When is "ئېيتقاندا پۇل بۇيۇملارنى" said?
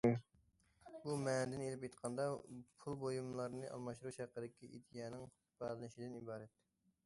1.89-3.69